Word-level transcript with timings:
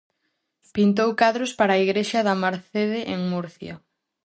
Pintou 0.75 1.09
cadros 1.21 1.51
para 1.59 1.71
a 1.73 1.81
igrexa 1.85 2.19
da 2.27 2.35
Mercede 2.45 2.99
en 3.13 3.19
Murcia. 3.31 3.73